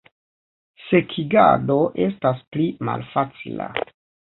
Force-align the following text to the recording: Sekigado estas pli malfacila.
Sekigado 0.85 1.77
estas 2.09 2.45
pli 2.51 2.69
malfacila. 2.93 3.75